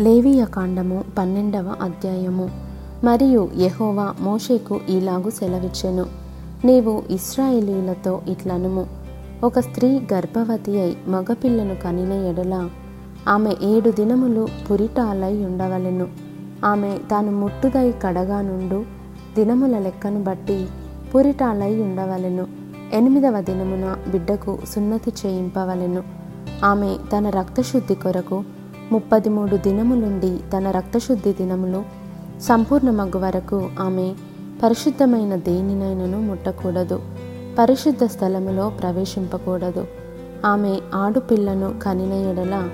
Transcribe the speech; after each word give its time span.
లేవియ 0.00 0.44
కాండము 0.44 1.04
పన్నెండవ 1.18 1.74
అధ్యాయము. 1.82 2.50
మరియు 3.04 3.48
యహోవా 3.56 4.14
మోషేకు 4.20 4.80
ఈలాగు 4.90 5.30
సెలవిచ్చెను. 5.30 6.06
నీవు 6.64 7.02
ఇస్రాయేలీలతో 7.10 8.20
ఇట్లనుము. 8.28 8.86
ఒక 9.44 9.58
స్త్రీ 9.58 10.00
గర్భవతి 10.12 10.80
అయి 10.80 10.96
మగపిల్లను 11.08 11.74
కనిన 11.74 12.12
ఎడల 12.12 12.68
ఆమె 13.28 13.54
ఏడు 13.62 13.90
దినములు 13.90 14.48
పురిటాలై 14.70 15.44
ఉండవలెను. 15.44 16.06
ఆమె 16.64 16.98
తాను 17.10 17.32
ముట్టుదై 17.32 17.94
కడగా 18.02 18.40
నుండు 18.40 18.84
దినముల 19.36 19.78
లెక్కను 19.78 20.22
బట్టి 20.22 20.66
పురిటాలై 21.14 21.82
ఉండవలెను. 21.82 22.46
ఎనిమిదవ 22.92 23.40
దినమున 23.40 23.96
బిడ్డకు 24.10 24.58
సున్నతి 24.74 25.12
చేయింపవలెను. 25.26 26.02
ఆమె 26.64 26.96
తన 27.16 27.30
రక్తశుద్ధి 27.30 27.94
కొరకు 27.94 28.44
ముప్పది 28.92 29.28
మూడు 29.28 29.56
దినములుండి 29.56 30.38
తన 30.56 30.70
రక్తశుద్ధి 30.70 31.32
దినములు 31.32 31.82
సంపూర్ణమగు 32.40 33.18
వరకు 33.18 33.70
ఆమె 33.80 34.14
పరిశుద్ధమైన 34.62 35.36
దేనినైనను 35.36 36.20
ముట్టకూడదు. 36.20 37.00
పరిశుద్ధ 37.58 38.04
స్థలములో 38.04 38.70
ప్రవేశింపకూడదు. 38.70 39.86
ఆమె 40.46 40.80
ఆడుపిల్లను 40.94 41.74
కనిన 41.82 42.12
ఎడల 42.12 42.68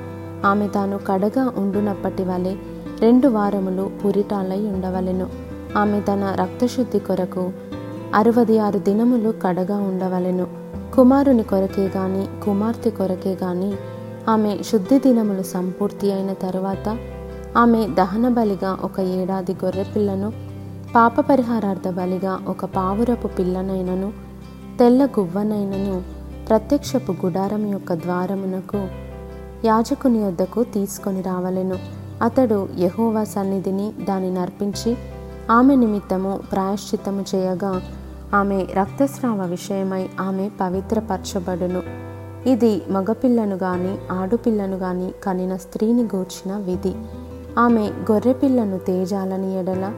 ఆమె 0.45 0.69
తాను 0.69 0.99
కడగా 1.07 1.53
ఉండునప్పటి 1.57 2.23
వలె 2.23 2.55
రెండు 3.01 3.29
వారములు 3.29 3.91
పురిటాలై 4.05 4.61
ఉండవలెను. 4.61 5.27
ఆమె 5.79 6.01
తన 6.01 6.37
రక్తశుద్ధి 6.41 6.99
కొరకు 6.99 7.53
అరవది 8.15 8.59
ఆరు 8.59 8.79
దినములు 8.79 9.35
కడగా 9.43 9.77
ఉండవలెను. 9.77 10.47
కుమారుని 10.97 11.43
కొరకే 11.43 11.91
గాని 11.97 12.45
కుమార్తె 12.45 12.91
కొరకే 12.91 13.37
గాని 13.43 13.73
ఆమె 14.29 14.59
శుద్ధి 14.63 14.99
దినములు 14.99 15.43
సంపూర్తి 15.43 16.13
అయిన 16.13 16.33
తరువాత 16.33 16.99
ఆమె 17.57 17.87
దహన 17.87 18.29
బలిగా 18.29 18.79
ఒక 18.83 19.01
ఏడాది 19.01 19.53
గొర్రెపిల్లను 19.53 20.33
పాప 20.95 21.21
పరిహారార్థ 21.21 21.89
బలిగా 21.89 22.39
ఒక 22.49 22.65
పావురపు 22.65 23.27
పిల్లనైనను 23.27 24.13
తెల్ల 24.79 25.07
గువ్వనైనను 25.07 26.03
ప్రత్యక్షపు 26.49 27.13
గుడారం 27.13 27.71
యొక్క 27.71 27.95
ద్వారమునకు 27.95 28.89
యాజకుని 29.65 30.25
వద్దకు 30.25 30.65
తీసుకొని 30.65 31.21
రావలెను. 31.21 31.79
అతడు 32.23 32.69
యహోవా 32.79 33.25
సన్నిధిని 33.25 33.93
దాని 34.05 34.35
నర్పించి 34.35 34.97
ఆమె 35.51 35.75
నిమిత్తము 35.75 36.41
ప్రాయశ్చిత్తము 36.53 37.25
చేయగా 37.35 37.83
ఆమె 38.35 38.67
రక్తస్రావ 38.75 39.47
విషయమై 39.47 40.09
ఆమె 40.21 40.51
పవిత్రపరచబడును. 40.61 41.83
ఇది 42.47 42.83
మగపిల్లను 42.91 43.57
గాని 43.57 43.99
ఆడుపిల్లను 44.13 44.77
గాని 44.77 45.13
కనిన 45.23 45.57
స్త్రీని 45.57 46.03
గూర్చిన 46.03 46.57
విధి. 46.57 46.95
ఆమె 47.59 47.91
గొర్రెపిల్లను 48.11 48.79
తేజాలని 48.79 49.61
ఎడల 49.61 49.93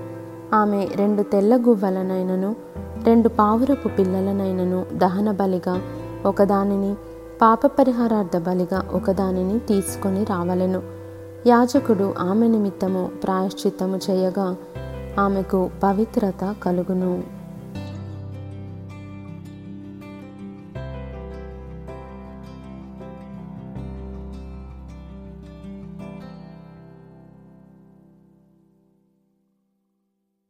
ఆమె 0.55 0.89
రెండు 0.95 1.23
తెల్ల 1.23 1.57
గువ్వలనైనను 1.57 2.57
రెండు 3.05 3.29
పావురపు 3.29 3.89
పిల్లలనైనను 3.89 4.87
దహన 4.93 5.31
బలిగా 5.31 5.81
ఒకదానిని 6.27 6.95
పాప 7.43 7.67
పరిహారార్థ 7.67 8.37
బలిగా 8.37 8.83
ఒకదానిని 8.93 9.59
తీసుకొని 9.59 10.25
రావలెను. 10.25 10.83
యాజకుడు 11.47 12.15
ఆమె 12.19 12.49
నిమిత్తము 12.49 13.11
ప్రాయశ్చిత్తము 13.25 14.01
చేయగా 14.11 14.57
ఆమెకు 15.19 15.71
పవిత్రత 15.83 16.55
కలుగును. 16.63 17.23